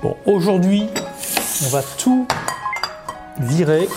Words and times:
Bon, 0.00 0.16
aujourd'hui, 0.26 0.86
on 1.64 1.68
va 1.70 1.82
tout 1.82 2.28
virer. 3.40 3.88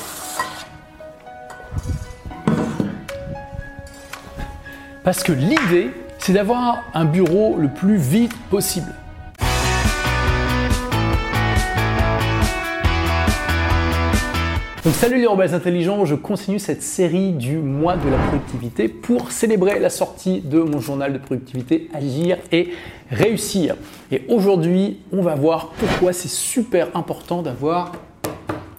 Parce 5.03 5.21
que 5.21 5.31
l'idée, 5.31 5.91
c'est 6.17 6.33
d'avoir 6.33 6.83
un 6.95 7.05
bureau 7.05 7.55
le 7.57 7.69
plus 7.69 7.97
vite 7.97 8.35
possible. 8.49 8.91
Donc 14.83 14.95
salut 14.95 15.19
les 15.19 15.27
rebelles 15.27 15.53
intelligents, 15.53 16.05
je 16.05 16.15
continue 16.15 16.57
cette 16.57 16.81
série 16.81 17.33
du 17.33 17.57
mois 17.57 17.97
de 17.97 18.09
la 18.09 18.17
productivité 18.17 18.87
pour 18.89 19.31
célébrer 19.31 19.79
la 19.79 19.91
sortie 19.91 20.41
de 20.41 20.59
mon 20.59 20.79
journal 20.79 21.13
de 21.13 21.19
productivité 21.19 21.87
Agir 21.93 22.39
et 22.51 22.71
réussir. 23.11 23.75
Et 24.11 24.23
aujourd'hui, 24.27 24.97
on 25.11 25.21
va 25.21 25.35
voir 25.35 25.67
pourquoi 25.77 26.13
c'est 26.13 26.31
super 26.31 26.87
important 26.95 27.43
d'avoir 27.43 27.91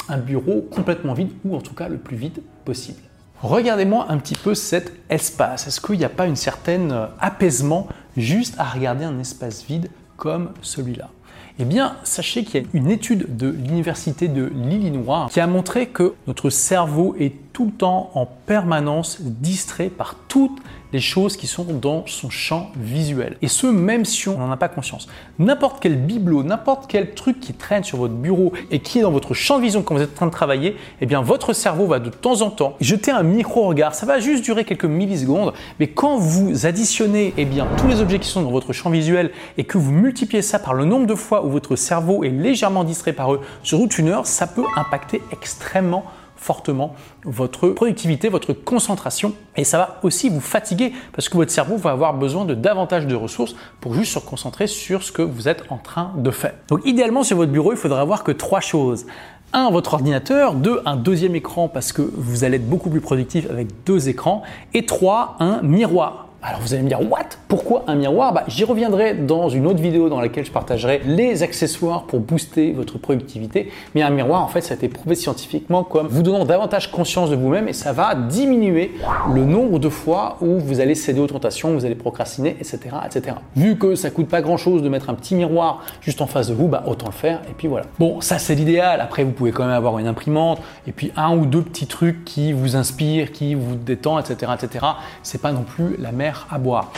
un 0.08 0.18
bureau 0.18 0.62
complètement 0.72 1.14
vide 1.14 1.30
ou 1.44 1.54
en 1.54 1.60
tout 1.60 1.74
cas 1.74 1.88
le 1.88 1.98
plus 1.98 2.16
vite 2.16 2.40
possible. 2.64 2.98
Regardez-moi 3.40 4.06
un 4.08 4.18
petit 4.18 4.34
peu 4.34 4.56
cet 4.56 4.92
espace. 5.08 5.68
Est-ce 5.68 5.80
qu'il 5.80 5.98
n'y 5.98 6.04
a 6.04 6.08
pas 6.08 6.26
une 6.26 6.34
certaine 6.34 6.92
apaisement 7.20 7.86
juste 8.16 8.56
à 8.58 8.64
regarder 8.64 9.04
un 9.04 9.20
espace 9.20 9.64
vide 9.64 9.88
comme 10.16 10.50
celui-là? 10.62 11.10
Eh 11.58 11.64
bien, 11.64 11.96
sachez 12.04 12.44
qu'il 12.44 12.62
y 12.62 12.64
a 12.64 12.68
une 12.72 12.90
étude 12.90 13.36
de 13.36 13.48
l'Université 13.48 14.28
de 14.28 14.50
l'Illinois 14.54 15.28
qui 15.30 15.40
a 15.40 15.46
montré 15.46 15.86
que 15.86 16.14
notre 16.26 16.50
cerveau 16.50 17.14
est 17.18 17.32
tout 17.52 17.66
le 17.66 17.72
temps 17.72 18.10
en 18.14 18.26
permanence 18.26 19.20
distrait 19.20 19.90
par 19.90 20.16
toutes 20.28 20.60
les 20.92 21.00
choses 21.00 21.36
qui 21.36 21.46
sont 21.46 21.64
dans 21.64 22.04
son 22.06 22.30
champ 22.30 22.70
visuel. 22.76 23.36
Et 23.42 23.48
ce, 23.48 23.66
même 23.66 24.04
si 24.04 24.28
on 24.28 24.38
n'en 24.38 24.50
a 24.50 24.56
pas 24.56 24.68
conscience. 24.68 25.08
N'importe 25.38 25.78
quel 25.80 25.96
bibelot, 25.96 26.42
n'importe 26.42 26.84
quel 26.86 27.14
truc 27.14 27.40
qui 27.40 27.54
traîne 27.54 27.82
sur 27.82 27.98
votre 27.98 28.14
bureau 28.14 28.52
et 28.70 28.80
qui 28.80 28.98
est 28.98 29.02
dans 29.02 29.10
votre 29.10 29.34
champ 29.34 29.58
de 29.58 29.62
vision 29.62 29.82
quand 29.82 29.94
vous 29.94 30.02
êtes 30.02 30.12
en 30.12 30.16
train 30.16 30.26
de 30.26 30.32
travailler, 30.32 30.76
eh 31.00 31.06
bien 31.06 31.22
votre 31.22 31.52
cerveau 31.52 31.86
va 31.86 31.98
de 31.98 32.10
temps 32.10 32.42
en 32.42 32.50
temps 32.50 32.76
jeter 32.80 33.10
un 33.10 33.22
micro-regard. 33.22 33.94
Ça 33.94 34.06
va 34.06 34.20
juste 34.20 34.44
durer 34.44 34.64
quelques 34.64 34.84
millisecondes, 34.84 35.54
mais 35.80 35.88
quand 35.88 36.18
vous 36.18 36.66
additionnez 36.66 37.32
eh 37.36 37.44
bien, 37.44 37.66
tous 37.78 37.88
les 37.88 38.00
objets 38.00 38.18
qui 38.18 38.28
sont 38.28 38.42
dans 38.42 38.50
votre 38.50 38.72
champ 38.72 38.90
visuel 38.90 39.30
et 39.56 39.64
que 39.64 39.78
vous 39.78 39.92
multipliez 39.92 40.42
ça 40.42 40.58
par 40.58 40.74
le 40.74 40.84
nombre 40.84 41.06
de 41.06 41.14
fois 41.14 41.41
où 41.44 41.50
votre 41.50 41.76
cerveau 41.76 42.24
est 42.24 42.30
légèrement 42.30 42.84
distrait 42.84 43.12
par 43.12 43.34
eux 43.34 43.40
sur 43.62 43.78
toute 43.78 43.98
une 43.98 44.08
heure, 44.08 44.26
ça 44.26 44.46
peut 44.46 44.64
impacter 44.76 45.22
extrêmement 45.32 46.04
fortement 46.42 46.94
votre 47.24 47.68
productivité, 47.68 48.28
votre 48.28 48.52
concentration 48.52 49.32
et 49.56 49.64
ça 49.64 49.78
va 49.78 50.00
aussi 50.02 50.28
vous 50.28 50.40
fatiguer 50.40 50.92
parce 51.12 51.28
que 51.28 51.36
votre 51.36 51.52
cerveau 51.52 51.76
va 51.76 51.90
avoir 51.92 52.14
besoin 52.14 52.44
de 52.44 52.54
davantage 52.54 53.06
de 53.06 53.14
ressources 53.14 53.54
pour 53.80 53.94
juste 53.94 54.12
se 54.12 54.18
concentrer 54.18 54.66
sur 54.66 55.04
ce 55.04 55.12
que 55.12 55.22
vous 55.22 55.48
êtes 55.48 55.62
en 55.70 55.78
train 55.78 56.12
de 56.16 56.30
faire. 56.30 56.54
Donc 56.68 56.80
idéalement 56.84 57.22
sur 57.22 57.36
votre 57.36 57.52
bureau, 57.52 57.72
il 57.72 57.78
faudra 57.78 58.00
avoir 58.00 58.24
que 58.24 58.32
trois 58.32 58.60
choses. 58.60 59.06
Un, 59.52 59.70
votre 59.70 59.94
ordinateur, 59.94 60.54
deux, 60.54 60.80
un 60.84 60.96
deuxième 60.96 61.36
écran 61.36 61.68
parce 61.68 61.92
que 61.92 62.02
vous 62.02 62.42
allez 62.42 62.56
être 62.56 62.68
beaucoup 62.68 62.90
plus 62.90 63.02
productif 63.02 63.48
avec 63.48 63.68
deux 63.84 64.08
écrans 64.08 64.42
et 64.74 64.84
trois, 64.84 65.36
un 65.38 65.62
miroir. 65.62 66.21
Alors 66.44 66.60
vous 66.60 66.74
allez 66.74 66.82
me 66.82 66.88
dire, 66.88 67.00
what? 67.08 67.28
Pourquoi 67.46 67.84
un 67.86 67.94
miroir? 67.94 68.32
Bah, 68.32 68.42
J'y 68.48 68.64
reviendrai 68.64 69.14
dans 69.14 69.48
une 69.48 69.64
autre 69.64 69.80
vidéo 69.80 70.08
dans 70.08 70.20
laquelle 70.20 70.44
je 70.44 70.50
partagerai 70.50 71.00
les 71.04 71.44
accessoires 71.44 72.02
pour 72.02 72.18
booster 72.18 72.72
votre 72.72 72.98
productivité. 72.98 73.70
Mais 73.94 74.02
un 74.02 74.10
miroir, 74.10 74.42
en 74.42 74.48
fait, 74.48 74.60
ça 74.60 74.74
a 74.74 74.76
été 74.76 74.88
prouvé 74.88 75.14
scientifiquement 75.14 75.84
comme 75.84 76.08
vous 76.08 76.24
donnant 76.24 76.44
davantage 76.44 76.90
conscience 76.90 77.30
de 77.30 77.36
vous-même 77.36 77.68
et 77.68 77.72
ça 77.72 77.92
va 77.92 78.16
diminuer 78.16 78.90
le 79.32 79.44
nombre 79.44 79.78
de 79.78 79.88
fois 79.88 80.36
où 80.40 80.58
vous 80.58 80.80
allez 80.80 80.96
céder 80.96 81.20
aux 81.20 81.28
tentations, 81.28 81.74
vous 81.74 81.84
allez 81.84 81.94
procrastiner, 81.94 82.56
etc. 82.58 82.80
etc. 83.06 83.36
Vu 83.54 83.78
que 83.78 83.94
ça 83.94 84.10
coûte 84.10 84.26
pas 84.26 84.42
grand-chose 84.42 84.82
de 84.82 84.88
mettre 84.88 85.10
un 85.10 85.14
petit 85.14 85.36
miroir 85.36 85.84
juste 86.00 86.20
en 86.22 86.26
face 86.26 86.48
de 86.48 86.54
vous, 86.54 86.66
bah, 86.66 86.82
autant 86.88 87.06
le 87.06 87.12
faire 87.12 87.40
et 87.48 87.52
puis 87.56 87.68
voilà. 87.68 87.86
Bon, 88.00 88.20
ça 88.20 88.40
c'est 88.40 88.56
l'idéal. 88.56 89.00
Après, 89.00 89.22
vous 89.22 89.30
pouvez 89.30 89.52
quand 89.52 89.62
même 89.62 89.76
avoir 89.76 90.00
une 90.00 90.08
imprimante 90.08 90.60
et 90.88 90.92
puis 90.92 91.12
un 91.16 91.36
ou 91.36 91.46
deux 91.46 91.62
petits 91.62 91.86
trucs 91.86 92.24
qui 92.24 92.52
vous 92.52 92.74
inspirent, 92.74 93.30
qui 93.30 93.54
vous 93.54 93.76
détendent, 93.76 94.24
etc. 94.28 94.50
etc. 94.60 94.86
C'est 95.22 95.40
pas 95.40 95.52
non 95.52 95.62
plus 95.62 95.96
la 96.00 96.10
mer 96.10 96.31
à 96.50 96.58
boire. 96.58 96.92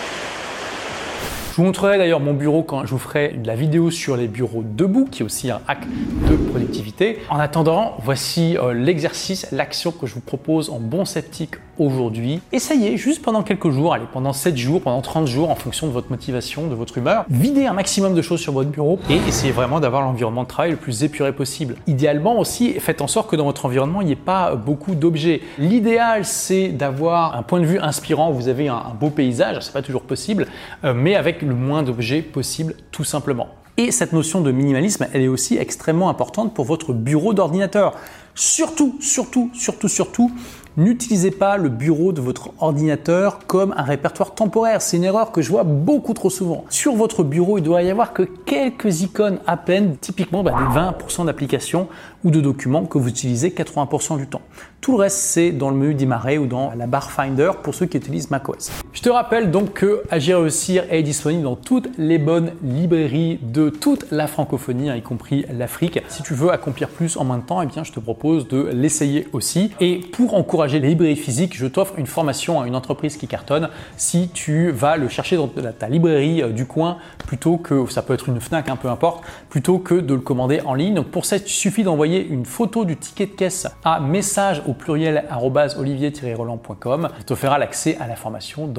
Je 1.55 1.57
vous 1.59 1.67
montrerai 1.67 1.99
d'ailleurs 1.99 2.19
mon 2.19 2.35
bureau 2.35 2.65
quand 2.65 2.85
je 2.85 2.91
vous 2.91 2.99
ferai 2.99 3.39
la 3.45 3.55
vidéo 3.55 3.93
sur 3.93 4.17
les 4.17 4.27
bureaux 4.27 4.65
debout, 4.65 5.07
qui 5.09 5.23
est 5.23 5.25
aussi 5.25 5.53
un 5.53 5.61
hack 5.69 5.87
de 6.29 6.35
productivité. 6.35 7.21
En 7.31 7.39
attendant, 7.39 7.97
voici 8.03 8.59
euh, 8.59 8.75
l'exercice, 8.75 9.47
l'action 9.53 9.93
que 9.93 10.09
je 10.09 10.15
vous 10.15 10.21
propose 10.21 10.69
en 10.69 10.81
bon 10.81 11.05
sceptique 11.05 11.55
aujourd'hui. 11.79 12.41
Essayez 12.53 12.97
juste 12.97 13.23
pendant 13.23 13.43
quelques 13.43 13.71
jours, 13.71 13.95
allez, 13.95 14.07
pendant 14.13 14.33
7 14.33 14.57
jours, 14.57 14.83
pendant 14.83 15.01
30 15.01 15.27
jours, 15.27 15.51
en 15.51 15.55
fonction 15.55 15.87
de 15.87 15.93
votre 15.93 16.11
motivation, 16.11 16.67
de 16.67 16.75
votre 16.75 16.99
humeur. 16.99 17.25
Videz 17.29 17.67
un 17.67 17.73
maximum 17.73 18.15
de 18.15 18.23
choses 18.23 18.41
sur 18.41 18.53
votre 18.53 18.71
bureau 18.71 18.99
et 19.11 19.17
essayez 19.29 19.53
vraiment 19.53 19.81
d'avoir 19.81 20.03
l'environnement 20.03 20.43
de 20.43 20.49
travail 20.49 20.73
le 20.73 20.77
plus 20.77 21.05
épuré 21.05 21.33
possible. 21.33 21.77
Idéalement 21.87 22.39
aussi, 22.39 22.73
faites 22.81 23.01
en 23.01 23.07
sorte 23.07 23.31
que 23.31 23.37
dans 23.37 23.45
votre 23.45 23.67
environnement, 23.67 24.01
il 24.01 24.07
n'y 24.07 24.13
ait 24.13 24.17
pas 24.17 24.55
beaucoup 24.55 24.95
d'objets. 24.95 25.41
L'idéal, 25.59 26.25
c'est 26.25 26.69
d'avoir 26.69 27.37
un 27.37 27.43
point 27.43 27.61
de 27.61 27.67
vue 27.67 27.79
inspirant, 27.79 28.31
vous 28.31 28.49
avez 28.49 28.69
un, 28.69 28.93
beau 28.99 29.11
paysage, 29.11 29.59
c'est 29.61 29.73
pas 29.73 29.83
toujours 29.83 30.03
possible, 30.03 30.47
euh, 30.85 30.95
mais 30.95 31.15
avec 31.15 31.43
le 31.43 31.55
moins 31.55 31.83
d'objets 31.83 32.23
possible 32.23 32.75
tout 32.91 33.05
simplement. 33.05 33.49
Et 33.77 33.91
cette 33.91 34.13
notion 34.13 34.41
de 34.41 34.53
minimalisme, 34.53 35.09
elle 35.13 35.23
est 35.23 35.29
aussi 35.29 35.57
extrêmement 35.57 36.09
importante 36.09 36.55
pour 36.55 36.65
votre 36.65 36.93
bureau 36.93 37.35
d'ordinateur. 37.35 37.95
Surtout, 38.37 38.97
surtout, 39.01 39.51
surtout, 39.53 39.89
surtout, 39.89 40.31
N'utilisez 40.77 41.31
pas 41.31 41.57
le 41.57 41.69
bureau 41.69 42.13
de 42.13 42.21
votre 42.21 42.51
ordinateur 42.59 43.39
comme 43.47 43.73
un 43.77 43.85
répertoire 43.85 44.35
temporaire. 44.35 44.83
C'est 44.83 44.97
une 44.97 45.05
erreur 45.05 45.31
que 45.31 45.41
je 45.41 45.49
vois 45.49 45.63
beaucoup 45.63 46.15
trop 46.15 46.31
souvent. 46.31 46.65
Sur 46.69 46.97
votre 46.97 47.23
bureau, 47.23 47.59
il 47.59 47.63
doit 47.63 47.83
y 47.83 47.91
avoir 47.91 48.13
que 48.13 48.25
quelques 48.25 49.03
icônes 49.03 49.39
à 49.47 49.57
peine, 49.57 49.97
typiquement 49.99 50.43
bah, 50.43 50.51
des 50.51 50.81
20% 50.81 51.27
d'applications 51.27 51.87
ou 52.25 52.33
de 52.33 52.41
documents 52.41 52.87
que 52.87 52.99
vous 52.99 53.09
utilisez 53.09 53.51
80% 53.51 54.19
du 54.19 54.27
temps. 54.27 54.43
Tout 54.81 54.93
le 54.93 54.99
reste, 54.99 55.19
c'est 55.19 55.53
dans 55.53 55.71
le 55.71 55.77
menu 55.77 55.95
démarrer 55.95 56.39
ou 56.39 56.47
dans 56.47 56.73
la 56.77 56.89
barre 56.89 57.13
Finder 57.13 57.53
pour 57.63 57.73
ceux 57.73 57.87
qui 57.87 57.97
utilisent 57.97 58.33
macOS. 58.33 58.73
Je 58.95 59.03
te 59.03 59.11
rappelle 59.11 59.51
donc 59.51 59.73
que 59.73 60.05
Agir 60.09 60.39
Réussir 60.39 60.85
est 60.89 61.03
disponible 61.03 61.43
dans 61.43 61.57
toutes 61.57 61.89
les 61.99 62.17
bonnes 62.17 62.53
librairies 62.63 63.41
de 63.43 63.69
toute 63.69 64.09
la 64.13 64.29
francophonie, 64.29 64.89
hein, 64.89 64.95
y 64.95 65.03
compris 65.03 65.45
l'Afrique. 65.53 66.01
Si 66.07 66.23
tu 66.23 66.33
veux 66.33 66.53
accomplir 66.53 66.89
plus 66.89 67.17
en 67.17 67.25
moins 67.25 67.39
de 67.39 67.43
temps, 67.43 67.61
eh 67.61 67.67
bien, 67.67 67.83
je 67.83 67.91
te 67.91 67.99
propose 67.99 68.47
de 68.47 68.71
l'essayer 68.73 69.27
aussi. 69.33 69.73
Et 69.81 69.97
pour 69.97 70.35
encourager 70.35 70.79
les 70.79 70.91
librairies 70.91 71.17
physiques, 71.17 71.57
je 71.57 71.67
t'offre 71.67 71.95
une 71.99 72.07
formation 72.07 72.61
à 72.61 72.69
une 72.69 72.77
entreprise 72.77 73.17
qui 73.17 73.27
cartonne 73.27 73.69
si 73.97 74.29
tu 74.29 74.71
vas 74.71 74.97
le 74.97 75.09
chercher 75.09 75.37
dans 75.39 75.49
ta 75.49 75.89
librairie 75.89 76.45
euh, 76.45 76.51
du 76.51 76.65
coin 76.65 76.99
plutôt 77.27 77.57
que, 77.57 77.87
ça 77.91 78.03
peut 78.03 78.15
être 78.15 78.29
une 78.29 78.41
FNAC, 78.41 78.69
hein, 78.69 78.79
peu 78.81 78.89
importe, 78.89 79.25
plutôt 79.51 79.81
que 79.81 79.97
de 79.97 80.15
le 80.15 80.21
commander 80.21 80.61
en 80.65 80.75
ligne. 80.75 81.03
Pour 81.03 81.25
ça, 81.25 81.39
il 81.39 81.49
suffit 81.49 81.83
d'envoyer 81.83 82.25
une 82.25 82.47
photo 82.47 82.85
du 82.85 82.97
ticket 82.97 83.27
de 83.27 83.33
caisse 83.33 83.67
à 83.85 83.99
message 83.99 84.63
au 84.69 84.73
pluriel 84.73 85.25
olivier-roland.com. 85.33 87.09
Il 87.19 87.25
te 87.25 87.35
l'accès 87.59 87.97
à 88.01 88.07
la 88.07 88.15
formation 88.15 88.69